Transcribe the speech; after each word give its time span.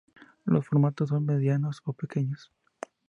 Los 0.45 0.65
formatos 0.65 1.09
son 1.09 1.27
medianos 1.27 1.83
o 1.85 1.93
pequeños. 1.93 2.51